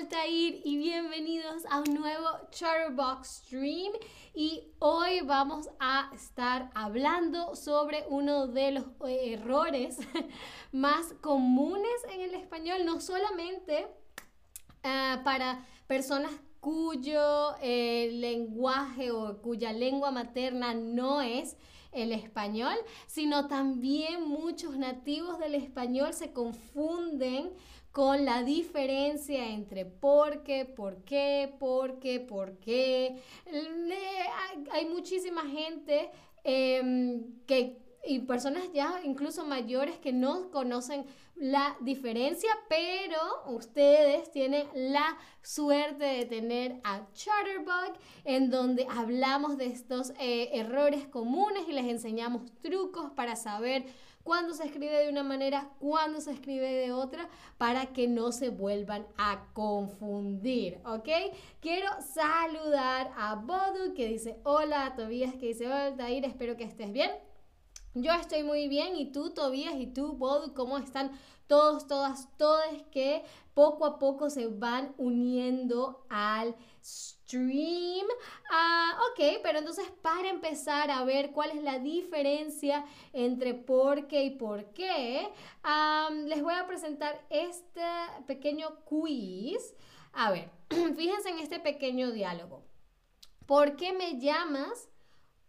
Altair 0.00 0.62
y 0.64 0.78
bienvenidos 0.78 1.66
a 1.68 1.80
un 1.80 1.94
nuevo 1.94 2.26
Chatterbox 2.50 3.42
Stream. 3.44 3.92
Y 4.34 4.72
hoy 4.78 5.20
vamos 5.20 5.68
a 5.78 6.10
estar 6.14 6.70
hablando 6.74 7.54
sobre 7.54 8.06
uno 8.08 8.46
de 8.46 8.72
los 8.72 8.84
eh, 9.06 9.34
errores 9.34 9.98
más 10.72 11.12
comunes 11.20 11.92
en 12.14 12.22
el 12.22 12.34
español, 12.34 12.86
no 12.86 12.98
solamente 13.02 13.88
ah, 14.84 15.20
para 15.22 15.66
personas 15.86 16.32
cuyo 16.60 17.56
eh, 17.60 18.08
lenguaje 18.14 19.10
o 19.10 19.42
cuya 19.42 19.74
lengua 19.74 20.10
materna 20.10 20.72
no 20.72 21.20
es 21.20 21.58
el 21.92 22.12
español, 22.12 22.74
sino 23.06 23.48
también 23.48 24.26
muchos 24.26 24.78
nativos 24.78 25.38
del 25.38 25.56
español 25.56 26.14
se 26.14 26.32
confunden 26.32 27.50
con 27.92 28.24
la 28.24 28.42
diferencia 28.42 29.48
entre 29.48 29.84
por 29.84 30.42
qué, 30.42 30.64
por 30.64 31.02
qué, 31.04 31.52
por 31.58 31.98
qué, 31.98 32.20
por 32.20 32.58
qué. 32.58 33.20
Hay 34.72 34.86
muchísima 34.86 35.42
gente 35.42 36.10
em, 36.44 37.24
que 37.46 37.78
y 38.06 38.20
personas 38.20 38.72
ya 38.72 39.00
incluso 39.04 39.44
mayores 39.44 39.98
que 39.98 40.12
no 40.12 40.50
conocen 40.50 41.04
la 41.40 41.74
diferencia, 41.80 42.50
pero 42.68 43.16
ustedes 43.46 44.30
tienen 44.30 44.68
la 44.74 45.16
suerte 45.42 46.04
de 46.04 46.26
tener 46.26 46.80
a 46.84 47.10
Chatterbug, 47.14 47.96
en 48.24 48.50
donde 48.50 48.86
hablamos 48.90 49.56
de 49.56 49.66
estos 49.66 50.10
eh, 50.20 50.50
errores 50.52 51.08
comunes 51.08 51.64
y 51.66 51.72
les 51.72 51.86
enseñamos 51.86 52.42
trucos 52.60 53.10
para 53.12 53.36
saber 53.36 53.86
cuándo 54.22 54.52
se 54.52 54.66
escribe 54.66 55.02
de 55.02 55.08
una 55.08 55.22
manera, 55.22 55.70
cuándo 55.78 56.20
se 56.20 56.32
escribe 56.32 56.70
de 56.70 56.92
otra, 56.92 57.30
para 57.56 57.86
que 57.86 58.06
no 58.06 58.32
se 58.32 58.50
vuelvan 58.50 59.06
a 59.16 59.46
confundir, 59.54 60.78
¿ok? 60.84 61.08
Quiero 61.60 61.88
saludar 62.02 63.12
a 63.16 63.36
Bodu 63.36 63.94
que 63.94 64.08
dice 64.08 64.36
hola, 64.44 64.84
a 64.84 64.94
Tobías 64.94 65.34
que 65.36 65.46
dice 65.46 65.66
hola, 65.68 65.96
Tair, 65.96 66.26
espero 66.26 66.58
que 66.58 66.64
estés 66.64 66.92
bien. 66.92 67.10
Yo 67.94 68.12
estoy 68.12 68.44
muy 68.44 68.68
bien 68.68 68.94
y 68.94 69.10
tú, 69.10 69.30
Tobías, 69.30 69.74
y 69.74 69.88
tú, 69.88 70.12
Bodu, 70.12 70.54
¿cómo 70.54 70.78
están 70.78 71.10
todos, 71.48 71.88
todas, 71.88 72.28
todas 72.36 72.68
que 72.92 73.24
poco 73.52 73.84
a 73.84 73.98
poco 73.98 74.30
se 74.30 74.46
van 74.46 74.94
uniendo 74.96 76.06
al 76.08 76.54
stream? 76.84 78.06
Ah, 78.52 78.96
ok, 79.10 79.40
pero 79.42 79.58
entonces 79.58 79.90
para 80.02 80.28
empezar 80.28 80.88
a 80.92 81.02
ver 81.02 81.32
cuál 81.32 81.50
es 81.50 81.64
la 81.64 81.80
diferencia 81.80 82.84
entre 83.12 83.54
por 83.54 84.06
qué 84.06 84.22
y 84.22 84.30
por 84.30 84.72
qué, 84.72 85.28
les 86.26 86.42
voy 86.44 86.54
a 86.54 86.68
presentar 86.68 87.26
este 87.28 87.82
pequeño 88.28 88.84
quiz. 88.84 89.74
A 90.12 90.30
ver, 90.30 90.48
fíjense 90.96 91.30
en 91.30 91.40
este 91.40 91.58
pequeño 91.58 92.12
diálogo. 92.12 92.62
¿Por 93.46 93.74
qué 93.74 93.92
me 93.92 94.20
llamas? 94.20 94.89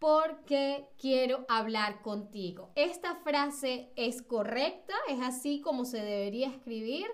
Porque 0.02 0.88
quiero 0.98 1.46
hablar 1.48 2.02
contigo. 2.02 2.72
¿Esta 2.74 3.18
frase 3.18 3.94
es 3.96 4.24
correcta? 4.24 4.96
¿Es 5.08 5.22
así 5.22 5.62
como 5.62 5.86
se 5.86 6.02
debería 6.02 6.48
escribir? 6.48 7.06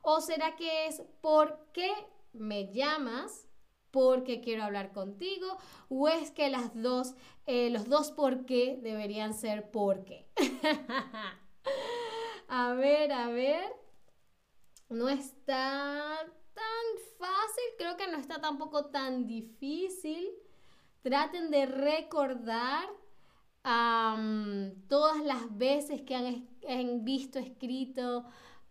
¿O 0.00 0.20
será 0.20 0.54
que 0.54 0.86
es 0.86 1.02
¿por 1.20 1.66
qué 1.72 1.90
me 2.32 2.72
llamas? 2.72 3.48
Porque 3.90 4.40
quiero 4.40 4.62
hablar 4.62 4.92
contigo. 4.92 5.58
¿O 5.88 6.06
es 6.06 6.30
que 6.30 6.48
las 6.48 6.80
dos, 6.80 7.16
eh, 7.46 7.68
los 7.70 7.88
dos 7.88 8.12
por 8.12 8.46
qué 8.46 8.78
deberían 8.80 9.34
ser 9.34 9.72
porque? 9.72 10.30
a 12.48 12.74
ver, 12.74 13.10
a 13.10 13.26
ver. 13.26 13.64
No 14.88 15.08
está 15.08 16.16
tan 16.54 16.86
fácil, 17.18 17.64
creo 17.76 17.96
que 17.96 18.06
no 18.06 18.18
está 18.18 18.40
tampoco 18.40 18.86
tan 18.86 19.26
difícil 19.26 20.45
traten 21.06 21.52
de 21.52 21.66
recordar 21.66 22.88
todas 24.88 25.22
las 25.24 25.56
veces 25.56 26.02
que 26.02 26.16
han, 26.16 27.04
visto 27.04 27.38
escrito 27.38 28.24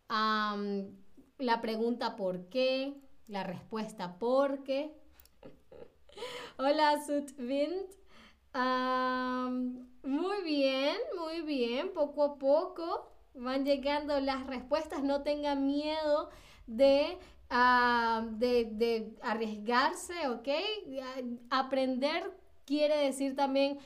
la 0.09 1.61
pregunta 1.61 2.17
por 2.17 2.49
qué, 2.49 2.93
la 3.27 3.45
respuesta 3.45 4.19
por 4.19 4.65
qué. 4.65 4.91
Hola, 6.57 7.01
Sutvind. 7.05 7.87
muy 10.03 10.43
bien, 10.43 10.97
muy 11.17 11.41
bien, 11.41 11.93
poco 11.93 12.21
a 12.21 12.37
poco 12.37 13.13
van 13.33 13.63
llegando 13.63 14.19
las 14.19 14.45
respuestas. 14.45 15.03
No 15.03 15.23
tengan 15.23 15.65
miedo 15.65 16.29
de 16.67 17.17
de, 17.49 19.13
arriesgarse, 19.21 20.27
¿ok? 20.29 20.47
Aprender 21.49 22.31
quiere 22.65 22.97
decir 22.97 23.35
también 23.35 23.79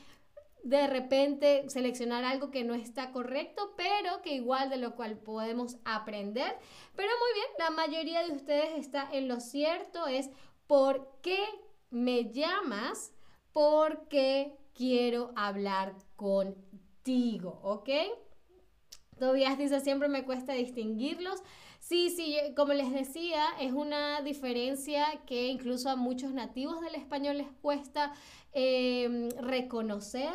de 0.62 0.86
repente 0.86 1.68
seleccionar 1.68 2.24
algo 2.24 2.50
que 2.50 2.64
no 2.64 2.74
está 2.74 3.12
correcto, 3.12 3.74
pero 3.76 4.20
que 4.22 4.34
igual 4.34 4.68
de 4.68 4.76
lo 4.76 4.94
cual 4.94 5.16
podemos 5.18 5.76
aprender. 5.84 6.56
Pero 6.94 7.08
muy 7.08 7.34
bien, 7.34 7.46
la 7.58 7.70
mayoría 7.70 8.26
de 8.26 8.32
ustedes 8.32 8.78
está 8.78 9.08
en 9.10 9.28
lo 9.28 9.40
cierto, 9.40 10.06
es 10.06 10.30
¿por 10.66 11.18
qué 11.22 11.42
me 11.90 12.30
llamas? 12.30 13.12
Porque 13.52 14.56
quiero 14.74 15.32
hablar 15.34 15.94
contigo, 16.16 17.60
¿ok? 17.62 17.88
Todavía 19.18 19.54
dice, 19.56 19.80
siempre 19.80 20.08
me 20.08 20.24
cuesta 20.24 20.52
distinguirlos. 20.54 21.42
Sí, 21.90 22.08
sí, 22.08 22.36
como 22.54 22.72
les 22.72 22.92
decía, 22.92 23.46
es 23.58 23.72
una 23.72 24.20
diferencia 24.20 25.06
que 25.26 25.48
incluso 25.48 25.90
a 25.90 25.96
muchos 25.96 26.32
nativos 26.32 26.80
del 26.82 26.94
español 26.94 27.38
les 27.38 27.50
cuesta 27.62 28.12
em, 28.52 29.28
reconocer. 29.40 30.32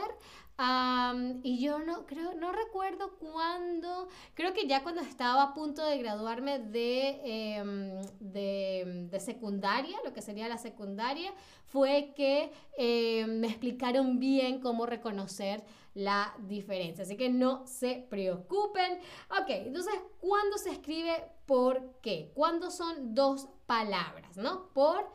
y 1.44 1.60
yo 1.60 1.80
no 1.80 2.06
creo, 2.06 2.34
no 2.36 2.52
recuerdo 2.52 3.18
cuándo, 3.20 4.10
creo 4.34 4.54
que 4.54 4.68
ya 4.68 4.84
cuando 4.84 5.02
estaba 5.02 5.44
a 5.44 5.54
punto 5.54 5.86
de 5.86 5.98
graduarme 5.98 6.60
de, 6.60 7.22
em, 7.24 8.02
de, 8.20 9.20
secundaria, 9.20 9.98
lo 10.04 10.12
que 10.14 10.22
sería 10.22 10.50
la 10.50 10.58
secundaria, 10.58 11.32
fue 11.68 12.14
que 12.16 12.52
em, 12.78 13.40
me 13.40 13.48
explicaron 13.48 14.20
bien 14.20 14.60
cómo 14.60 14.86
reconocer 14.86 15.64
la 15.96 16.36
diferencia. 16.40 17.04
Así 17.04 17.18
que 17.18 17.30
no 17.30 17.66
se 17.66 18.06
preocupen. 18.10 19.00
Ok, 19.32 19.50
entonces, 19.50 19.96
¿cuándo 20.20 20.58
se 20.60 20.70
escribe 20.70 21.32
por 21.48 22.00
qué? 22.02 22.32
¿Cuándo 22.36 22.70
son 22.70 23.16
dos 23.16 23.48
palabras, 23.66 24.38
no? 24.38 24.70
¿Por 24.74 25.10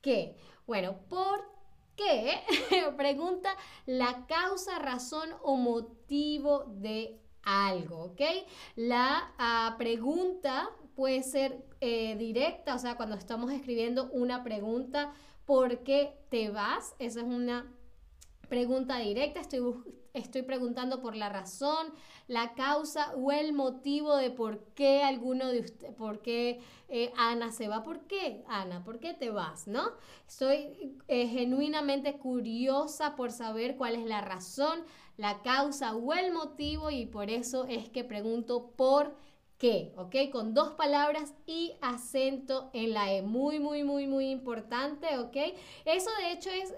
qué? 0.00 0.36
Bueno, 0.66 1.00
¿por 1.08 1.44
qué? 1.96 2.40
Pregunta 2.96 3.50
la 3.86 4.26
causa, 4.26 4.78
razón 4.78 5.30
o 5.42 5.56
motivo 5.56 6.66
de 6.68 7.20
algo, 7.42 8.04
¿ok? 8.04 8.20
La 8.76 9.32
ah, 9.38 9.74
pregunta 9.78 10.70
puede 10.94 11.22
ser 11.22 11.64
eh, 11.80 12.14
directa, 12.16 12.74
o 12.74 12.78
sea, 12.78 12.96
cuando 12.96 13.16
estamos 13.16 13.50
escribiendo 13.52 14.10
una 14.12 14.44
pregunta, 14.44 15.14
¿por 15.46 15.78
qué 15.82 16.18
te 16.28 16.50
vas? 16.50 16.94
Esa 16.98 17.20
es 17.20 17.26
una 17.26 17.72
pregunta 18.50 18.98
directa, 18.98 19.40
estoy, 19.40 19.62
estoy 20.14 20.42
preguntando 20.42 21.00
por 21.00 21.16
la 21.16 21.28
razón, 21.28 21.92
la 22.26 22.54
causa 22.54 23.12
o 23.16 23.32
el 23.32 23.52
motivo 23.52 24.16
de 24.16 24.30
por 24.30 24.64
qué 24.74 25.02
alguno 25.02 25.48
de 25.48 25.60
ustedes, 25.60 25.94
por 25.94 26.20
qué 26.20 26.60
eh, 26.88 27.12
Ana 27.16 27.52
se 27.52 27.68
va, 27.68 27.82
¿por 27.82 28.06
qué 28.06 28.42
Ana? 28.48 28.82
¿Por 28.84 28.98
qué 28.98 29.14
te 29.14 29.30
vas? 29.30 29.68
¿No? 29.68 29.92
Estoy 30.26 30.96
eh, 31.08 31.28
genuinamente 31.28 32.18
curiosa 32.18 33.14
por 33.16 33.30
saber 33.32 33.76
cuál 33.76 33.94
es 33.94 34.04
la 34.04 34.20
razón, 34.20 34.84
la 35.16 35.42
causa 35.42 35.94
o 35.94 36.12
el 36.14 36.32
motivo 36.32 36.90
y 36.90 37.06
por 37.06 37.30
eso 37.30 37.64
es 37.66 37.88
que 37.88 38.04
pregunto 38.04 38.72
por 38.76 39.14
qué, 39.60 39.92
¿ok? 39.96 40.16
Con 40.32 40.54
dos 40.54 40.70
palabras 40.70 41.34
y 41.46 41.74
acento 41.82 42.70
en 42.72 42.94
la 42.94 43.12
E. 43.12 43.22
Muy, 43.22 43.60
muy, 43.60 43.84
muy, 43.84 44.06
muy 44.06 44.30
importante, 44.30 45.18
¿ok? 45.18 45.36
Eso 45.84 46.10
de 46.18 46.32
hecho 46.32 46.48
es, 46.50 46.72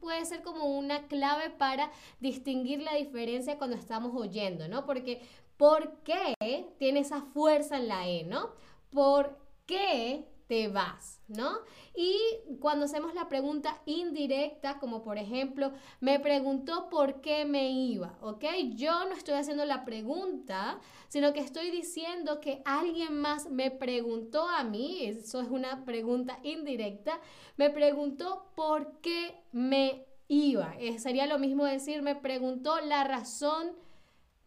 puede 0.00 0.24
ser 0.24 0.42
como 0.42 0.64
una 0.64 1.08
clave 1.08 1.50
para 1.50 1.90
distinguir 2.20 2.80
la 2.82 2.94
diferencia 2.94 3.58
cuando 3.58 3.76
estamos 3.76 4.12
oyendo, 4.14 4.68
¿no? 4.68 4.86
Porque 4.86 5.20
¿por 5.56 5.98
qué 6.04 6.34
tiene 6.78 7.00
esa 7.00 7.20
fuerza 7.20 7.76
en 7.76 7.88
la 7.88 8.08
E, 8.08 8.22
¿no? 8.22 8.50
¿Por 8.90 9.36
qué 9.66 10.24
te 10.50 10.66
vas, 10.66 11.20
¿no? 11.28 11.60
Y 11.94 12.18
cuando 12.58 12.86
hacemos 12.86 13.14
la 13.14 13.28
pregunta 13.28 13.80
indirecta, 13.86 14.80
como 14.80 15.04
por 15.04 15.16
ejemplo, 15.16 15.70
me 16.00 16.18
preguntó 16.18 16.90
por 16.90 17.20
qué 17.20 17.44
me 17.44 17.70
iba, 17.70 18.18
¿ok? 18.20 18.44
Yo 18.74 19.04
no 19.04 19.14
estoy 19.14 19.34
haciendo 19.34 19.64
la 19.64 19.84
pregunta, 19.84 20.80
sino 21.06 21.32
que 21.32 21.38
estoy 21.38 21.70
diciendo 21.70 22.40
que 22.40 22.62
alguien 22.64 23.20
más 23.20 23.48
me 23.48 23.70
preguntó 23.70 24.48
a 24.48 24.64
mí, 24.64 25.04
eso 25.04 25.40
es 25.40 25.48
una 25.48 25.84
pregunta 25.84 26.40
indirecta, 26.42 27.20
me 27.56 27.70
preguntó 27.70 28.50
por 28.56 28.98
qué 29.02 29.36
me 29.52 30.04
iba. 30.26 30.74
Eh, 30.80 30.98
sería 30.98 31.26
lo 31.26 31.38
mismo 31.38 31.64
decir, 31.64 32.02
me 32.02 32.16
preguntó 32.16 32.80
la 32.80 33.04
razón 33.04 33.68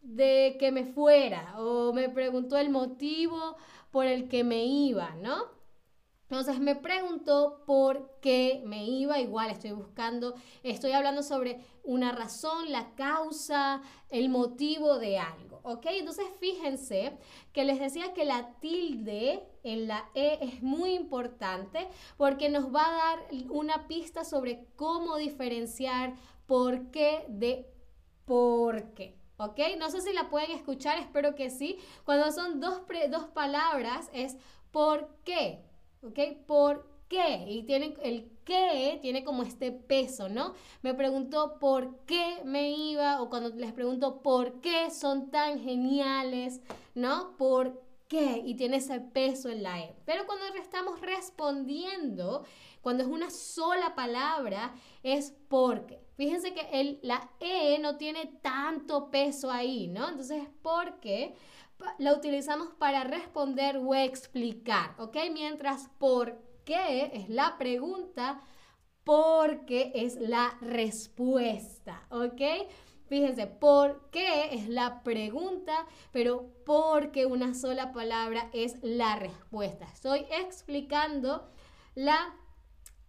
de 0.02 0.56
que 0.60 0.70
me 0.70 0.84
fuera 0.84 1.58
o 1.58 1.94
me 1.94 2.10
preguntó 2.10 2.58
el 2.58 2.68
motivo 2.68 3.56
por 3.90 4.04
el 4.04 4.28
que 4.28 4.44
me 4.44 4.66
iba, 4.66 5.14
¿no? 5.22 5.53
Entonces 6.30 6.58
me 6.58 6.74
preguntó 6.74 7.62
por 7.66 8.18
qué 8.20 8.62
me 8.64 8.84
iba, 8.86 9.20
igual 9.20 9.50
estoy 9.50 9.72
buscando, 9.72 10.34
estoy 10.62 10.92
hablando 10.92 11.22
sobre 11.22 11.60
una 11.82 12.12
razón, 12.12 12.72
la 12.72 12.94
causa, 12.94 13.82
el 14.08 14.30
motivo 14.30 14.98
de 14.98 15.18
algo, 15.18 15.60
¿ok? 15.64 15.84
Entonces 15.90 16.24
fíjense 16.40 17.18
que 17.52 17.64
les 17.64 17.78
decía 17.78 18.14
que 18.14 18.24
la 18.24 18.54
tilde 18.60 19.46
en 19.64 19.86
la 19.86 20.08
E 20.14 20.38
es 20.40 20.62
muy 20.62 20.94
importante 20.94 21.88
porque 22.16 22.48
nos 22.48 22.74
va 22.74 22.86
a 22.86 22.96
dar 22.96 23.26
una 23.50 23.86
pista 23.86 24.24
sobre 24.24 24.66
cómo 24.76 25.16
diferenciar 25.16 26.14
por 26.46 26.90
qué 26.90 27.26
de 27.28 27.70
por 28.24 28.94
qué. 28.94 29.18
¿Ok? 29.36 29.58
No 29.78 29.90
sé 29.90 30.00
si 30.00 30.12
la 30.12 30.30
pueden 30.30 30.52
escuchar, 30.52 30.98
espero 30.98 31.34
que 31.34 31.50
sí. 31.50 31.78
Cuando 32.04 32.30
son 32.30 32.60
dos, 32.60 32.82
dos 33.10 33.24
palabras 33.24 34.08
es 34.12 34.36
por 34.70 35.08
qué. 35.24 35.64
¿Ok? 36.04 36.18
¿Por 36.46 36.86
qué? 37.08 37.44
Y 37.48 37.62
tiene, 37.64 37.94
el 38.02 38.30
qué 38.44 38.98
tiene 39.00 39.24
como 39.24 39.42
este 39.42 39.72
peso, 39.72 40.28
¿no? 40.28 40.54
Me 40.82 40.94
preguntó 40.94 41.58
por 41.58 42.04
qué 42.04 42.42
me 42.44 42.70
iba 42.70 43.20
o 43.20 43.30
cuando 43.30 43.50
les 43.50 43.72
pregunto 43.72 44.22
por 44.22 44.60
qué 44.60 44.90
son 44.90 45.30
tan 45.30 45.60
geniales, 45.60 46.60
¿no? 46.94 47.36
¿Por 47.36 47.82
qué? 48.08 48.42
Y 48.44 48.54
tiene 48.54 48.76
ese 48.76 49.00
peso 49.00 49.48
en 49.48 49.62
la 49.62 49.80
E. 49.80 49.94
Pero 50.04 50.26
cuando 50.26 50.44
estamos 50.60 51.00
respondiendo, 51.00 52.44
cuando 52.80 53.02
es 53.02 53.08
una 53.08 53.30
sola 53.30 53.94
palabra, 53.94 54.74
es 55.02 55.34
porque. 55.48 56.04
Fíjense 56.16 56.54
que 56.54 56.68
el, 56.72 57.00
la 57.02 57.30
E 57.40 57.78
no 57.80 57.96
tiene 57.96 58.26
tanto 58.40 59.10
peso 59.10 59.50
ahí, 59.50 59.88
¿no? 59.88 60.08
Entonces 60.08 60.42
es 60.42 60.48
porque 60.62 61.34
la 61.98 62.12
utilizamos 62.14 62.68
para 62.78 63.04
responder 63.04 63.78
o 63.78 63.94
explicar, 63.94 64.94
¿ok? 64.98 65.16
Mientras 65.32 65.88
por 65.98 66.42
qué 66.64 67.10
es 67.14 67.28
la 67.28 67.58
pregunta, 67.58 68.40
porque 69.04 69.92
es 69.94 70.16
la 70.16 70.56
respuesta, 70.60 72.06
¿ok? 72.10 72.40
Fíjense, 73.06 73.46
¿por 73.46 74.08
qué 74.10 74.54
es 74.54 74.68
la 74.68 75.02
pregunta? 75.02 75.86
Pero 76.10 76.50
porque 76.64 77.26
una 77.26 77.54
sola 77.54 77.92
palabra 77.92 78.48
es 78.52 78.76
la 78.82 79.16
respuesta. 79.16 79.84
Estoy 79.92 80.26
explicando 80.30 81.50
la 81.94 82.34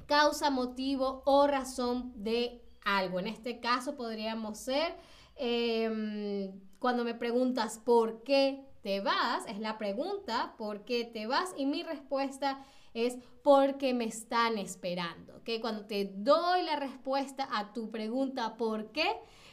causa, 0.06 0.50
motivo 0.50 1.24
o 1.26 1.48
razón 1.48 2.12
de 2.16 2.62
algo. 2.84 3.20
En 3.20 3.28
este 3.28 3.60
caso 3.60 3.96
podríamos 3.96 4.60
ser 4.60 4.96
em, 5.38 6.60
cuando 6.86 7.04
me 7.04 7.16
preguntas 7.16 7.82
por 7.84 8.22
qué 8.22 8.64
te 8.84 9.02
vas, 9.02 9.44
es 9.48 9.58
la 9.58 9.80
pregunta, 9.80 10.54
¿por 10.56 10.86
qué 10.86 11.04
te 11.04 11.26
vas? 11.26 11.52
Y 11.58 11.66
mi 11.66 11.82
respuesta 11.82 12.64
es 12.94 13.18
porque 13.42 13.96
me 13.96 14.06
están 14.06 14.60
esperando. 14.60 15.38
¿ok? 15.38 15.50
Cuando 15.62 15.88
te 15.88 16.12
doy 16.14 16.62
la 16.62 16.76
respuesta 16.76 17.50
a 17.52 17.74
tu 17.74 17.90
pregunta 17.90 18.56
¿por 18.56 18.92
qué? 18.92 19.08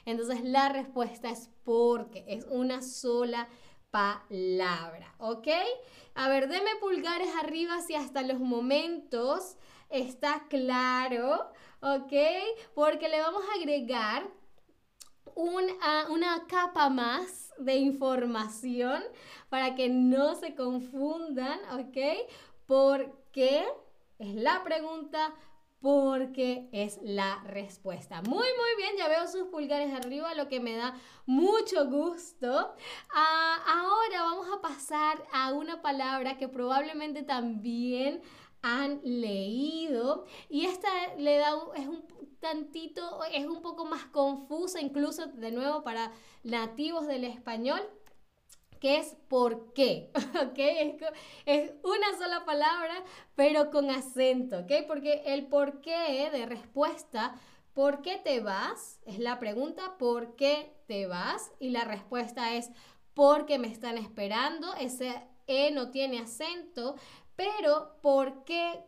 Entonces 0.05 0.45
la 0.45 0.69
respuesta 0.69 1.31
es 1.31 1.49
porque, 1.65 2.23
es 2.29 2.45
una 2.51 2.83
sola 2.83 3.49
palabra, 3.91 5.15
¿ok? 5.17 5.49
A 6.15 6.29
ver, 6.29 6.51
deme 6.51 6.77
pulgares 6.83 7.31
arriba 7.43 7.81
si 7.81 7.95
hasta 7.95 8.21
los 8.21 8.41
momentos 8.41 9.57
está 9.89 10.49
claro, 10.51 11.51
¿ok? 11.81 12.13
Porque 12.75 13.09
le 13.09 13.23
vamos 13.23 13.43
a 13.51 13.59
agregar 13.59 14.42
una 15.35 16.47
capa 16.49 16.89
más 16.89 17.53
de 17.59 17.77
información 17.77 19.03
para 19.49 19.75
que 19.75 19.89
no 19.89 20.35
se 20.35 20.55
confundan, 20.55 21.59
¿ok? 21.73 21.99
¿Por 22.67 23.13
qué? 23.33 23.65
Es 24.19 24.35
la 24.35 24.63
pregunta, 24.63 25.35
porque 25.83 26.69
es 26.71 27.01
la 27.03 27.43
respuesta. 27.45 28.23
Muy, 28.23 28.37
muy 28.37 28.77
bien, 28.79 28.97
ya 28.97 29.09
veo 29.09 29.27
sus 29.27 29.49
pulgares 29.49 29.93
arriba, 29.93 30.33
lo 30.35 30.49
que 30.49 30.61
me 30.61 30.77
da 30.77 30.95
mucho 31.27 31.87
gusto. 31.87 32.75
Ah, 33.13 33.57
ahora 33.67 34.23
vamos 34.23 34.47
a 34.55 34.63
pasar 34.63 35.23
a 35.33 35.53
una 35.53 35.83
palabra 35.83 36.39
que 36.39 36.49
probablemente 36.49 37.25
también 37.25 38.23
han 38.63 39.01
leído 39.03 40.25
y 40.49 40.67
esta 40.67 40.89
le 41.19 41.37
da 41.37 41.53
es 41.77 41.87
un 41.87 42.05
tantito, 42.41 43.23
es 43.33 43.47
un 43.47 43.63
poco 43.63 43.85
más 43.85 44.05
confusa, 44.07 44.81
incluso 44.81 45.27
de 45.27 45.53
nuevo 45.53 45.83
para 45.83 46.13
nativos 46.43 47.07
del 47.07 47.25
español, 47.25 47.81
que 48.81 48.97
es 48.97 49.17
por 49.29 49.73
qué. 49.75 50.11
Es, 51.47 51.73
una 51.85 52.19
sola 52.19 52.45
palabra, 52.45 52.95
pero 53.37 53.71
con 53.71 53.91
acento, 53.91 54.59
¿ok? 54.59 54.73
Porque 54.89 55.23
el 55.27 55.47
por 55.47 55.81
qué 55.81 56.31
de 56.33 56.47
respuesta, 56.47 57.37
¿por 57.75 58.03
qué 58.03 58.19
te 58.19 58.41
vas? 58.41 58.99
Es 59.07 59.21
la 59.21 59.39
pregunta, 59.39 59.97
¿por 59.99 60.35
qué 60.35 60.75
te 60.89 61.07
vas? 61.07 61.53
Y 61.61 61.71
la 61.71 61.85
respuesta 61.85 62.55
es, 62.55 62.71
porque 63.15 63.59
me 63.59 63.69
están 63.69 63.99
esperando, 63.99 64.75
ese 64.75 65.23
E 65.47 65.71
no 65.71 65.91
tiene 65.91 66.19
acento, 66.19 66.97
pero 67.43 67.97
¿por 68.03 68.45
qué 68.45 68.85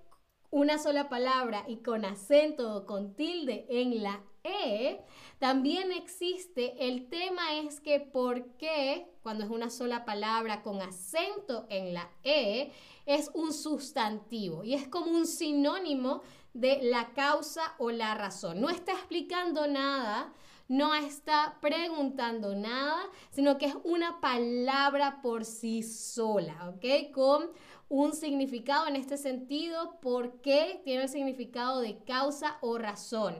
una 0.50 0.78
sola 0.78 1.08
palabra 1.08 1.64
y 1.66 1.78
con 1.78 2.04
acento 2.04 2.76
o 2.76 2.86
con 2.86 3.16
tilde 3.16 3.66
en 3.68 4.00
la 4.00 4.22
E, 4.44 5.00
también 5.40 5.90
existe, 5.90 6.86
el 6.86 7.08
tema 7.08 7.54
es 7.56 7.80
que 7.80 7.98
por 7.98 8.56
qué 8.56 9.10
cuando 9.24 9.42
es 9.42 9.50
una 9.50 9.70
sola 9.70 10.04
palabra 10.04 10.62
con 10.62 10.80
acento 10.80 11.66
en 11.68 11.94
la 11.94 12.08
E 12.22 12.70
es 13.06 13.32
un 13.34 13.52
sustantivo 13.52 14.62
y 14.62 14.74
es 14.74 14.86
como 14.86 15.10
un 15.10 15.26
sinónimo 15.26 16.22
de 16.52 16.78
la 16.82 17.12
causa 17.14 17.74
o 17.78 17.90
la 17.90 18.14
razón. 18.14 18.60
No 18.60 18.70
está 18.70 18.92
explicando 18.92 19.66
nada, 19.66 20.32
no 20.68 20.94
está 20.94 21.58
preguntando 21.60 22.54
nada, 22.54 23.02
sino 23.30 23.58
que 23.58 23.66
es 23.66 23.76
una 23.84 24.20
palabra 24.20 25.20
por 25.22 25.44
sí 25.44 25.82
sola, 25.82 26.70
¿ok? 26.70 27.12
Con 27.12 27.50
un 27.88 28.14
significado 28.14 28.86
en 28.86 28.96
este 28.96 29.16
sentido, 29.16 30.00
¿por 30.00 30.40
qué 30.40 30.80
tiene 30.84 31.04
el 31.04 31.08
significado 31.08 31.80
de 31.80 32.02
causa 32.04 32.58
o 32.60 32.78
razón? 32.78 33.38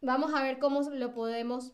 Vamos 0.00 0.32
a 0.34 0.42
ver 0.42 0.58
cómo 0.58 0.82
lo 0.82 1.12
podemos 1.12 1.72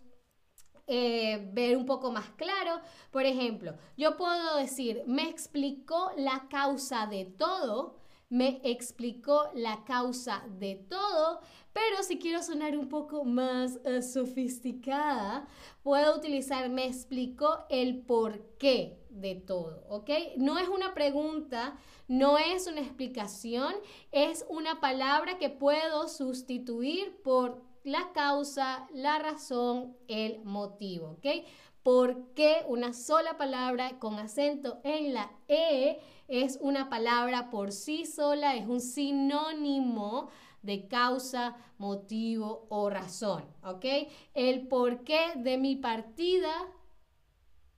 eh, 0.87 1.49
ver 1.53 1.77
un 1.77 1.87
poco 1.87 2.13
más 2.13 2.31
claro. 2.37 2.81
Por 3.11 3.25
ejemplo, 3.25 3.75
yo 3.97 4.17
puedo 4.17 4.57
decir, 4.57 5.03
me 5.07 5.29
explicó 5.29 6.11
la 6.17 6.47
causa 6.51 7.07
de 7.07 7.25
todo, 7.25 7.97
me 8.35 8.61
explicó 8.65 9.49
la 9.55 9.85
causa 9.85 10.43
de 10.59 10.75
todo, 10.75 11.41
pero 11.73 12.03
si 12.03 12.19
quiero 12.19 12.43
sonar 12.43 12.77
un 12.77 12.89
poco 12.89 13.25
más 13.25 13.79
eh, 13.85 14.03
sofisticada, 14.03 15.47
puedo 15.85 16.17
utilizar 16.17 16.69
me 16.69 16.85
explicó 16.85 17.65
el 17.71 18.03
por 18.03 18.41
qué 18.59 18.99
de 19.09 19.37
todo, 19.37 19.85
¿ok? 19.89 20.11
No 20.37 20.59
es 20.59 20.67
una 20.67 20.95
pregunta, 20.95 21.79
no 22.09 22.37
es 22.37 22.67
una 22.67 22.81
explicación, 22.81 23.73
es 24.11 24.45
una 24.49 24.81
palabra 24.81 25.39
que 25.39 25.49
puedo 25.49 26.09
sustituir 26.09 27.17
por 27.23 27.63
la 27.85 28.11
causa, 28.15 28.89
la 28.93 29.21
razón, 29.21 29.97
el 30.09 30.43
motivo, 30.43 31.19
¿ok? 31.19 31.47
¿Por 31.85 32.33
qué 32.33 32.65
una 32.67 32.95
sola 32.95 33.37
palabra 33.37 33.99
con 33.99 34.19
acento 34.19 34.81
en 34.85 35.13
la 35.13 35.31
E 35.49 36.01
es 36.29 36.59
una 36.63 36.89
palabra 36.89 37.51
por 37.51 37.73
sí 37.73 38.07
sola, 38.07 38.57
es 38.57 38.67
un 38.67 38.81
sinónimo 38.81 40.31
de 40.63 40.89
causa, 40.89 41.59
motivo 41.77 42.67
o 42.71 42.89
razón, 42.89 43.45
¿ok? 43.63 43.85
El 44.33 44.67
porqué 44.67 45.35
de 45.37 45.59
mi 45.59 45.77
partida 45.77 46.55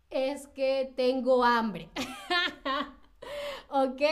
es 0.08 0.46
que 0.46 0.92
tengo 0.94 1.42
hambre. 1.42 1.90
¿ok? 3.84 4.02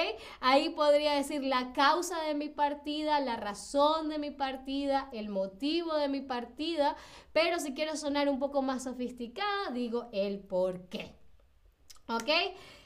Ahí 0.40 0.70
podría 0.70 1.14
decir 1.14 1.42
la 1.42 1.72
causa 1.72 2.20
de 2.22 2.34
mi 2.34 2.48
partida, 2.48 3.20
la 3.20 3.36
razón 3.36 4.08
de 4.08 4.18
mi 4.18 4.30
partida, 4.30 5.08
el 5.12 5.28
motivo 5.28 5.94
de 5.94 6.08
mi 6.08 6.20
partida, 6.20 6.96
pero 7.32 7.58
si 7.58 7.74
quiero 7.74 7.96
sonar 7.96 8.28
un 8.28 8.38
poco 8.38 8.62
más 8.62 8.84
sofisticada, 8.84 9.70
digo 9.72 10.08
el 10.12 10.40
por 10.40 10.88
qué. 10.88 11.14
¿Ok? 12.06 12.28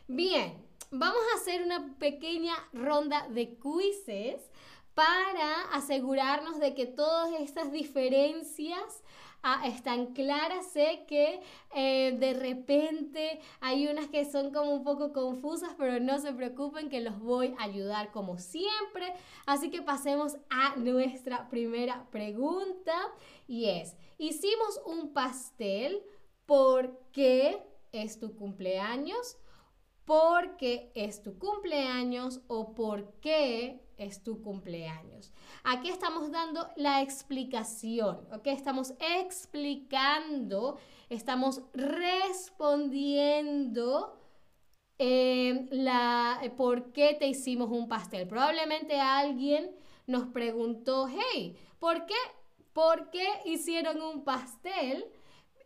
Bien, 0.07 0.65
vamos 0.91 1.21
a 1.33 1.41
hacer 1.41 1.63
una 1.63 1.97
pequeña 1.99 2.55
ronda 2.73 3.27
de 3.29 3.59
quizzes 3.59 4.51
para 4.95 5.63
asegurarnos 5.73 6.59
de 6.59 6.75
que 6.75 6.87
todas 6.87 7.31
estas 7.41 7.71
diferencias 7.71 9.03
ah, 9.43 9.67
están 9.67 10.15
claras. 10.15 10.71
Sé 10.73 11.05
que 11.07 11.41
eh, 11.75 12.17
de 12.19 12.35
repente 12.35 13.41
hay 13.61 13.87
unas 13.87 14.09
que 14.09 14.25
son 14.25 14.53
como 14.53 14.73
un 14.73 14.85
poco 14.85 15.13
confusas, 15.13 15.75
pero 15.79 16.01
no 16.01 16.19
se 16.19 16.33
preocupen 16.33 16.89
que 16.89 17.01
los 17.01 17.19
voy 17.19 17.55
a 17.59 17.65
ayudar 17.65 18.11
como 18.13 18.39
siempre. 18.39 19.13
Así 19.47 19.71
que 19.71 19.83
pasemos 19.83 20.37
a 20.51 20.77
nuestra 20.77 21.49
primera 21.49 22.07
pregunta 22.11 22.95
y 23.47 23.67
es, 23.67 23.97
hicimos 24.19 24.81
un 24.87 25.13
pastel 25.13 26.03
porque 26.47 27.63
es 27.93 28.19
tu 28.19 28.35
cumpleaños 28.37 29.39
porque 30.09 30.91
es 30.95 31.23
tu 31.23 31.39
cumpleaños 31.39 32.41
o 32.47 32.75
por 32.75 33.13
qué 33.21 33.85
es 33.99 34.23
tu 34.23 34.41
cumpleaños. 34.41 35.35
Aquí 35.65 35.91
estamos 35.91 36.33
dando 36.33 36.67
la 36.77 37.03
explicación, 37.03 38.27
¿ok? 38.33 38.47
Estamos 38.47 38.95
explicando, 39.01 40.79
estamos 41.11 41.61
respondiendo 41.75 44.19
eh, 44.99 45.67
la, 45.73 46.41
por 46.57 46.91
qué 46.93 47.13
te 47.13 47.27
hicimos 47.27 47.71
un 47.71 47.87
pastel. 47.87 48.27
Probablemente 48.27 48.99
alguien 48.99 49.71
nos 50.07 50.29
preguntó, 50.29 51.07
hey, 51.07 51.55
¿por 51.79 52.07
qué, 52.07 52.15
¿por 52.73 53.11
qué 53.11 53.27
hicieron 53.45 54.01
un 54.01 54.25
pastel? 54.25 55.05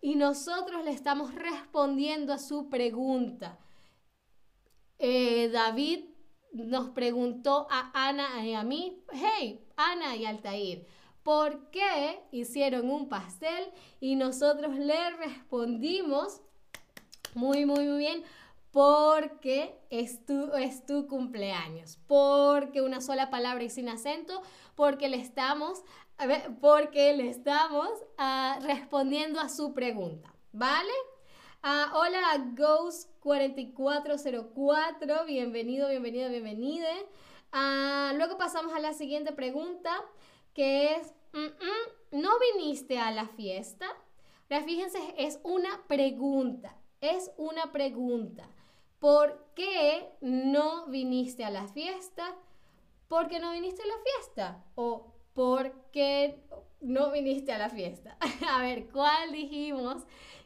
Y 0.01 0.17
nosotros 0.17 0.85
le 0.85 0.91
estamos 0.91 1.33
respondiendo 1.33 2.33
a 2.33 2.39
su 2.39 2.69
pregunta. 2.69 3.61
Eh, 5.04 5.49
David 5.49 6.04
nos 6.52 6.90
preguntó 6.90 7.66
a 7.68 7.90
Ana 7.92 8.47
y 8.47 8.54
a 8.54 8.62
mí, 8.62 9.02
hey, 9.11 9.66
Ana 9.76 10.14
y 10.14 10.26
Altair, 10.26 10.87
¿por 11.25 11.71
qué 11.71 12.21
hicieron 12.30 12.88
un 12.88 13.09
pastel? 13.09 13.73
Y 13.99 14.14
nosotros 14.14 14.76
le 14.76 15.11
respondimos, 15.16 16.40
muy, 17.35 17.66
muy, 17.66 17.85
muy 17.85 17.99
bien, 17.99 18.23
porque 18.71 19.76
es 19.90 20.25
tu, 20.25 20.54
es 20.54 20.87
tu 20.87 21.09
cumpleaños, 21.09 21.99
porque 22.06 22.80
una 22.80 23.00
sola 23.00 23.28
palabra 23.28 23.64
y 23.64 23.71
sin 23.71 23.88
acento, 23.88 24.40
porque 24.76 25.09
le 25.09 25.16
estamos, 25.16 25.82
porque 26.61 27.12
le 27.14 27.28
estamos 27.28 27.88
ah, 28.18 28.61
respondiendo 28.62 29.40
a 29.40 29.49
su 29.49 29.75
pregunta, 29.75 30.32
¿vale? 30.52 30.92
Ah, 31.64 31.92
hola, 31.95 32.19
Ghost4404, 32.57 35.26
bienvenido, 35.26 35.88
bienvenido, 35.88 36.28
bienvenida. 36.28 36.88
Ah, 37.52 38.12
luego 38.16 38.37
pasamos 38.37 38.75
a 38.75 38.81
la 38.81 38.95
siguiente 38.95 39.31
pregunta, 39.31 39.92
que 40.54 40.97
es, 40.97 41.14
¿no 42.11 42.31
viniste 42.57 42.99
a 42.99 43.12
la 43.12 43.28
fiesta? 43.28 43.87
fíjense, 44.66 44.99
es 45.16 45.38
una 45.45 45.87
pregunta, 45.87 46.76
es 47.00 47.31
una 47.37 47.71
pregunta. 47.71 48.45
¿Por 48.99 49.47
qué 49.54 50.11
no 50.21 50.88
viniste 50.88 51.45
a 51.45 51.50
la 51.50 51.69
fiesta? 51.69 52.35
¿Por 53.07 53.28
qué 53.28 53.38
no 53.38 53.52
viniste 53.52 53.85
a 53.85 53.87
la 53.87 53.99
fiesta? 54.02 54.64
¿O 54.75 55.12
por 55.33 55.73
qué 55.92 56.42
no 56.81 57.12
viniste 57.12 57.52
a 57.52 57.59
la 57.59 57.71
fiesta? 57.71 58.19
a 58.50 58.61
ver, 58.62 58.88
¿cuál 58.88 59.31
dijimos? 59.31 60.02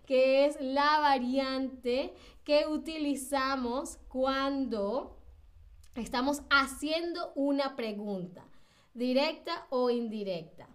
Que 0.06 0.46
es 0.46 0.60
la 0.60 1.00
variante 1.00 2.14
que 2.44 2.66
utilizamos 2.66 3.98
cuando 4.08 5.16
estamos 5.96 6.42
haciendo 6.50 7.32
una 7.34 7.76
pregunta, 7.76 8.44
directa 8.94 9.66
o 9.70 9.90
indirecta. 9.90 10.68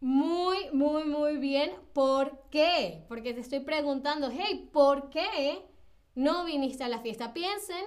Muy, 0.00 0.70
muy, 0.72 1.04
muy 1.04 1.38
bien. 1.38 1.70
¿Por 1.94 2.50
qué? 2.50 3.04
Porque 3.08 3.32
te 3.32 3.40
estoy 3.40 3.60
preguntando, 3.60 4.30
hey, 4.30 4.68
¿por 4.70 5.08
qué 5.08 5.64
no 6.14 6.44
viniste 6.44 6.84
a 6.84 6.88
la 6.88 6.98
fiesta? 6.98 7.32
Piensen 7.32 7.86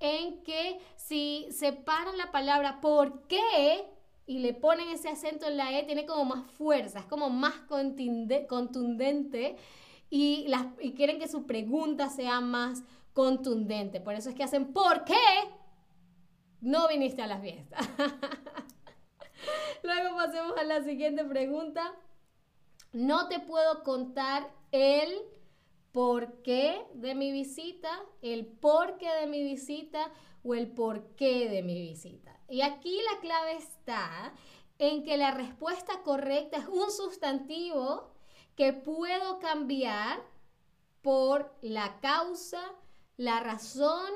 en 0.00 0.42
que 0.42 0.78
si 0.96 1.48
separan 1.50 2.18
la 2.18 2.30
palabra 2.32 2.80
¿por 2.80 3.26
qué? 3.28 3.86
Y 4.26 4.38
le 4.38 4.54
ponen 4.54 4.88
ese 4.88 5.08
acento 5.08 5.46
en 5.46 5.56
la 5.56 5.78
E, 5.78 5.84
tiene 5.84 6.06
como 6.06 6.24
más 6.24 6.50
fuerza, 6.52 7.00
es 7.00 7.06
como 7.06 7.30
más 7.30 7.54
contundente 8.48 9.56
y, 10.10 10.46
las, 10.48 10.66
y 10.80 10.92
quieren 10.92 11.18
que 11.18 11.28
su 11.28 11.46
pregunta 11.46 12.08
sea 12.08 12.40
más 12.40 12.82
contundente. 13.12 14.00
Por 14.00 14.14
eso 14.14 14.30
es 14.30 14.34
que 14.34 14.44
hacen, 14.44 14.72
¿por 14.72 15.04
qué 15.04 15.14
no 16.60 16.88
viniste 16.88 17.22
a 17.22 17.26
la 17.26 17.38
fiesta? 17.38 17.76
Luego 19.82 20.16
pasemos 20.16 20.56
a 20.56 20.64
la 20.64 20.82
siguiente 20.82 21.24
pregunta. 21.24 21.94
No 22.92 23.28
te 23.28 23.40
puedo 23.40 23.82
contar 23.82 24.50
el 24.72 25.12
por 25.94 26.42
qué 26.42 26.84
de 26.94 27.14
mi 27.14 27.30
visita, 27.30 27.88
el 28.20 28.46
por 28.46 28.98
qué 28.98 29.08
de 29.14 29.28
mi 29.28 29.44
visita 29.44 30.10
o 30.42 30.56
el 30.56 30.66
por 30.66 31.14
qué 31.14 31.48
de 31.48 31.62
mi 31.62 31.80
visita. 31.80 32.36
Y 32.48 32.62
aquí 32.62 32.98
la 33.12 33.20
clave 33.20 33.58
está 33.58 34.34
en 34.80 35.04
que 35.04 35.16
la 35.16 35.30
respuesta 35.30 36.02
correcta 36.02 36.56
es 36.56 36.66
un 36.66 36.90
sustantivo 36.90 38.12
que 38.56 38.72
puedo 38.72 39.38
cambiar 39.38 40.20
por 41.00 41.54
la 41.62 42.00
causa, 42.00 42.60
la 43.16 43.38
razón 43.38 44.10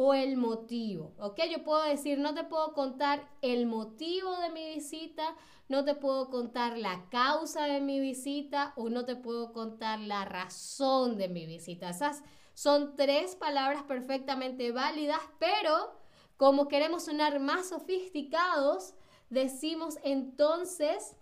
o 0.00 0.14
el 0.14 0.36
motivo. 0.36 1.12
¿Ok? 1.18 1.40
Yo 1.50 1.64
puedo 1.64 1.82
decir, 1.82 2.20
no 2.20 2.32
te 2.32 2.44
puedo 2.44 2.72
contar 2.72 3.28
el 3.42 3.66
motivo 3.66 4.36
de 4.36 4.50
mi 4.50 4.74
visita, 4.76 5.34
no 5.68 5.84
te 5.84 5.96
puedo 5.96 6.30
contar 6.30 6.78
la 6.78 7.08
causa 7.10 7.64
de 7.64 7.80
mi 7.80 7.98
visita 7.98 8.74
o 8.76 8.90
no 8.90 9.04
te 9.04 9.16
puedo 9.16 9.52
contar 9.52 9.98
la 9.98 10.24
razón 10.24 11.16
de 11.16 11.28
mi 11.28 11.46
visita. 11.46 11.90
Esas 11.90 12.22
son 12.54 12.94
tres 12.94 13.34
palabras 13.34 13.82
perfectamente 13.82 14.70
válidas, 14.70 15.18
pero 15.40 15.98
como 16.36 16.68
queremos 16.68 17.06
sonar 17.06 17.40
más 17.40 17.70
sofisticados, 17.70 18.94
decimos 19.30 19.98
entonces, 20.04 21.16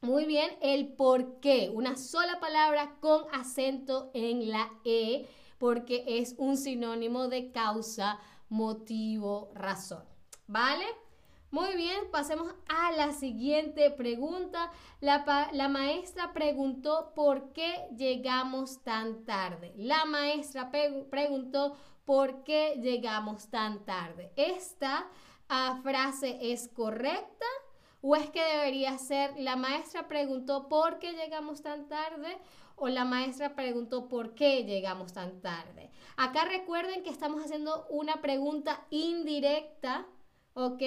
muy 0.00 0.24
bien, 0.24 0.50
el 0.60 0.88
por 0.88 1.38
qué. 1.38 1.70
Una 1.72 1.94
sola 1.94 2.40
palabra 2.40 2.96
con 2.98 3.32
acento 3.32 4.10
en 4.12 4.50
la 4.50 4.72
E, 4.84 5.28
porque 5.58 6.04
es 6.06 6.34
un 6.38 6.56
sinónimo 6.56 7.28
de 7.28 7.50
causa, 7.52 8.18
motivo, 8.48 9.50
razón. 9.54 10.04
¿Vale? 10.46 10.84
Muy 11.50 11.74
bien, 11.76 12.10
pasemos 12.10 12.52
a 12.68 12.92
la 12.92 13.12
siguiente 13.12 13.90
pregunta. 13.90 14.70
La, 15.00 15.68
maestra 15.68 16.32
preguntó 16.32 17.12
por 17.14 17.52
qué 17.52 17.86
llegamos 17.96 18.82
tan 18.82 19.24
tarde. 19.24 19.72
La 19.76 20.04
maestra 20.04 20.70
preguntó 20.70 21.76
¿por 22.04 22.44
qué 22.44 22.78
llegamos 22.82 23.48
tan 23.48 23.84
tarde? 23.84 24.32
¿Esta 24.36 25.08
ah, 25.48 25.80
frase 25.82 26.38
es 26.52 26.68
correcta? 26.68 27.46
¿O 28.02 28.14
es 28.16 28.30
que 28.30 28.42
debería 28.42 28.98
ser 28.98 29.32
la 29.38 29.56
maestra 29.56 30.08
preguntó 30.08 30.68
por 30.68 30.98
qué 30.98 31.12
llegamos 31.12 31.62
tan 31.62 31.88
tarde? 31.88 32.38
¿O 32.76 32.88
la 32.88 33.04
maestra 33.04 33.56
preguntó 33.56 34.08
por 34.08 34.34
qué 34.34 34.64
llegamos 34.64 35.12
tan 35.12 35.40
tarde? 35.40 35.90
Acá 36.16 36.44
recuerden 36.44 37.02
que 37.02 37.10
estamos 37.10 37.42
haciendo 37.42 37.86
una 37.88 38.20
pregunta 38.20 38.86
indirecta, 38.90 40.06
¿ok? 40.54 40.82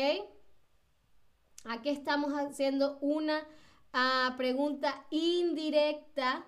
Aquí 1.66 1.90
estamos 1.90 2.32
haciendo 2.34 2.98
una 3.02 3.46
ah, 3.92 4.36
pregunta 4.38 5.06
indirecta, 5.10 6.46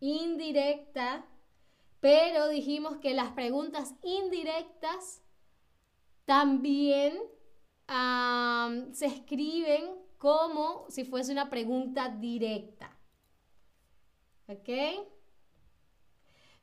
indirecta, 0.00 1.24
pero 2.00 2.48
dijimos 2.48 2.98
que 2.98 3.14
las 3.14 3.30
preguntas 3.30 3.94
indirectas 4.02 5.22
también 6.24 7.18
se 8.92 9.06
escriben 9.06 9.84
como 10.18 10.86
si 10.88 11.04
fuese 11.04 11.32
una 11.32 11.50
pregunta 11.50 12.08
directa. 12.08 12.93
¿Ok? 14.48 14.68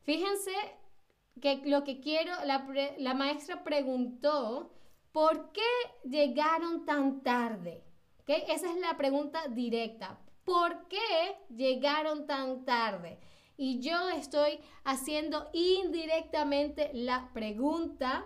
Fíjense 0.04 0.52
que 1.42 1.62
lo 1.66 1.84
que 1.84 2.00
quiero, 2.00 2.34
la, 2.46 2.68
la 2.98 3.14
maestra 3.14 3.64
preguntó, 3.64 4.74
¿por 5.12 5.52
qué 5.52 5.62
llegaron 6.04 6.86
tan 6.86 7.22
tarde? 7.22 7.84
¿Ok? 8.20 8.30
Esa 8.48 8.72
es 8.72 8.78
la 8.80 8.98
pregunta 8.98 9.48
directa. 9.48 10.20
¿Por 10.44 10.88
qué 10.88 11.38
llegaron 11.50 12.26
tan 12.26 12.66
tarde? 12.66 13.20
y 13.62 13.80
yo 13.80 14.10
estoy 14.10 14.60
haciendo 14.86 15.52
indirectamente 15.54 16.90
la 16.96 17.30
pregunta. 17.32 18.26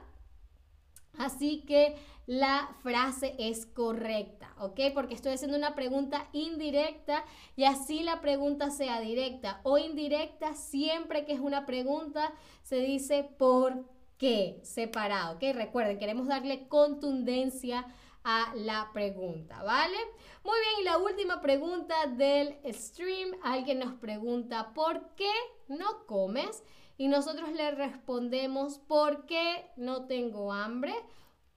Así 1.17 1.65
que 1.67 1.97
la 2.27 2.75
frase 2.81 3.35
es 3.37 3.65
correcta, 3.65 4.53
¿ok? 4.59 4.79
Porque 4.93 5.13
estoy 5.13 5.33
haciendo 5.33 5.57
una 5.57 5.75
pregunta 5.75 6.27
indirecta 6.33 7.23
y 7.55 7.65
así 7.65 8.01
la 8.03 8.21
pregunta 8.21 8.71
sea 8.71 8.99
directa 8.99 9.59
o 9.63 9.77
indirecta, 9.77 10.53
siempre 10.55 11.25
que 11.25 11.33
es 11.33 11.39
una 11.39 11.65
pregunta 11.65 12.33
se 12.63 12.77
dice 12.77 13.29
por 13.37 13.85
qué 14.17 14.59
separado, 14.63 15.35
¿ok? 15.35 15.43
Recuerden, 15.53 15.99
queremos 15.99 16.27
darle 16.27 16.67
contundencia 16.67 17.85
a 18.23 18.53
la 18.55 18.89
pregunta, 18.91 19.61
¿vale? 19.61 19.97
Muy 20.43 20.57
bien, 20.59 20.81
y 20.81 20.83
la 20.83 20.97
última 20.97 21.41
pregunta 21.41 21.93
del 22.07 22.57
stream, 22.73 23.37
alguien 23.43 23.79
nos 23.79 23.93
pregunta, 23.93 24.73
¿por 24.73 25.13
qué 25.15 25.31
no 25.67 26.05
comes? 26.07 26.63
Y 26.97 27.07
nosotros 27.07 27.51
le 27.51 27.69
respondemos, 27.71 28.79
¿por 28.79 29.27
qué 29.27 29.69
no 29.75 30.05
tengo 30.07 30.51
hambre? 30.51 30.95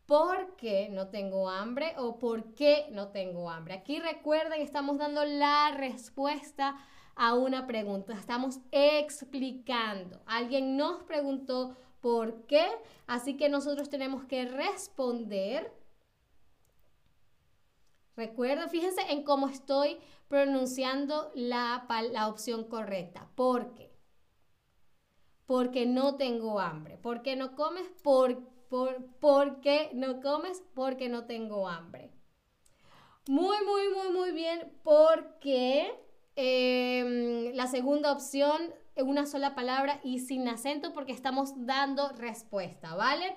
¿Por 0.08 0.56
qué 0.56 0.88
no 0.88 1.08
tengo 1.08 1.50
hambre? 1.50 1.92
o 1.98 2.18
¿por 2.18 2.54
qué 2.54 2.86
no 2.92 3.08
tengo 3.08 3.50
hambre? 3.50 3.74
Aquí 3.74 4.00
recuerden, 4.00 4.62
estamos 4.62 4.96
dando 4.96 5.22
la 5.26 5.72
respuesta 5.76 6.78
a 7.14 7.34
una 7.34 7.66
pregunta, 7.66 8.14
estamos 8.14 8.58
explicando. 8.72 10.22
Alguien 10.24 10.78
nos 10.78 11.02
preguntó 11.02 11.76
por 12.00 12.46
qué, 12.46 12.66
así 13.06 13.36
que 13.36 13.50
nosotros 13.50 13.90
tenemos 13.90 14.24
que 14.24 14.46
responder. 14.46 15.70
Recuerda, 18.16 18.66
fíjense 18.68 19.02
en 19.10 19.24
cómo 19.24 19.50
estoy 19.50 19.98
pronunciando 20.28 21.30
la, 21.34 21.86
la 22.12 22.28
opción 22.28 22.64
correcta. 22.64 23.28
¿Por 23.34 23.74
qué? 23.74 23.92
Porque 25.44 25.84
no 25.84 26.16
tengo 26.16 26.60
hambre. 26.60 26.96
¿Por 26.96 27.20
qué 27.20 27.36
no 27.36 27.54
comes? 27.54 27.86
Por, 28.68 29.04
por, 29.20 29.48
porque 29.58 29.90
no 29.94 30.20
comes? 30.20 30.62
Porque 30.74 31.08
no 31.08 31.24
tengo 31.24 31.68
hambre. 31.68 32.10
Muy, 33.28 33.56
muy, 33.64 33.88
muy, 33.94 34.10
muy 34.10 34.32
bien. 34.32 34.72
Porque 34.82 35.92
em, 36.36 37.54
la 37.54 37.66
segunda 37.66 38.12
opción, 38.12 38.74
una 38.96 39.26
sola 39.26 39.54
palabra 39.54 40.00
y 40.02 40.20
sin 40.20 40.48
acento, 40.48 40.92
porque 40.92 41.12
estamos 41.12 41.52
dando 41.66 42.10
respuesta, 42.12 42.94
¿vale? 42.94 43.36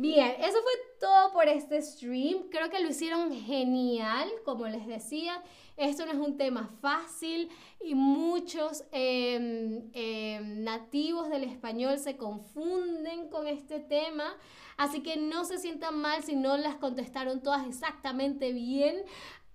Bien, 0.00 0.36
eso 0.38 0.62
fue 0.62 0.72
todo 1.00 1.32
por 1.32 1.48
este 1.48 1.82
stream. 1.82 2.50
Creo 2.50 2.70
que 2.70 2.78
lo 2.78 2.88
hicieron 2.88 3.32
genial, 3.32 4.30
como 4.44 4.68
les 4.68 4.86
decía. 4.86 5.42
Esto 5.76 6.06
no 6.06 6.12
es 6.12 6.18
un 6.18 6.36
tema 6.36 6.70
fácil 6.80 7.48
y 7.80 7.96
muchos 7.96 8.84
em, 8.92 9.90
em, 9.92 10.62
nativos 10.62 11.28
del 11.30 11.42
español 11.42 11.98
se 11.98 12.16
confunden 12.16 13.28
con 13.28 13.48
este 13.48 13.80
tema. 13.80 14.36
Así 14.76 15.02
que 15.02 15.16
no 15.16 15.44
se 15.44 15.58
sientan 15.58 15.98
mal 15.98 16.22
si 16.22 16.36
no 16.36 16.56
las 16.56 16.76
contestaron 16.76 17.42
todas 17.42 17.66
exactamente 17.66 18.52
bien. 18.52 19.02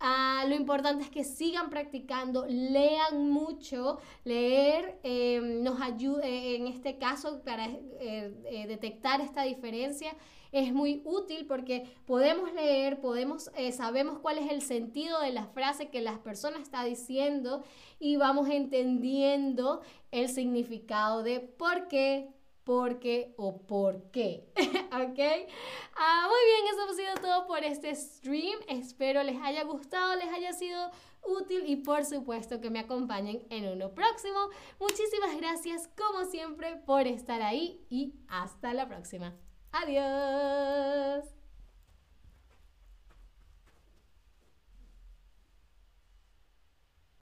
Ah, 0.06 0.44
lo 0.50 0.56
importante 0.56 1.06
es 1.06 1.10
que 1.10 1.24
sigan 1.24 1.70
practicando, 1.70 2.46
lean 2.46 3.30
mucho. 3.30 4.00
Leer 4.26 5.00
em, 5.02 5.64
nos 5.64 5.80
ayuda, 5.80 6.28
eh, 6.28 6.58
en 6.58 6.68
este 6.68 6.98
caso, 6.98 7.42
para 7.46 7.68
eh, 7.68 8.36
eh, 8.52 8.68
detectar 8.68 9.22
esta 9.22 9.44
diferencia 9.44 10.14
es 10.52 10.74
muy 10.74 11.02
útil 11.06 11.46
porque 11.48 11.86
podemos 12.06 12.54
leer, 12.54 13.00
podemos, 13.00 13.50
sabemos 13.72 14.20
cuál 14.20 14.40
es 14.40 14.52
el 14.52 14.62
sentido 14.62 15.22
de 15.22 15.32
la 15.32 15.48
frase 15.48 15.90
que 15.90 16.02
la 16.02 16.22
persona 16.22 16.60
está 16.60 16.84
diciendo 16.84 17.64
y 17.98 18.18
vamos 18.18 18.50
entendiendo 18.50 19.82
el 20.12 20.28
significado 20.28 21.24
de 21.24 21.40
por 21.40 21.88
qué, 21.88 22.28
por 22.66 23.00
qué 23.00 23.34
o 23.38 23.62
por 23.62 24.12
qué. 24.12 24.52
¿Ok? 24.94 25.20
Ah, 25.96 26.28
muy 26.30 26.46
bien, 26.46 26.74
eso 26.74 26.90
ha 26.90 26.94
sido 26.94 27.16
todo 27.22 27.48
por 27.48 27.64
este 27.64 27.96
stream. 27.96 28.60
Espero 28.68 29.24
les 29.24 29.42
haya 29.42 29.64
gustado, 29.64 30.16
les 30.16 30.32
haya 30.32 30.54
sido 30.54 30.92
útil 31.24 31.64
y 31.66 31.78
por 31.78 32.06
supuesto 32.06 32.62
que 32.62 32.70
me 32.70 32.80
acompañen 32.80 33.46
en 33.50 33.68
uno 33.70 33.94
próximo. 33.94 34.50
Muchísimas 34.80 35.36
gracias 35.38 35.90
como 35.98 36.26
siempre 36.26 36.76
por 36.86 37.08
estar 37.08 37.42
ahí 37.42 37.86
y 37.90 38.14
hasta 38.28 38.74
la 38.74 38.88
próxima. 38.88 39.34
Adiós. 39.72 41.43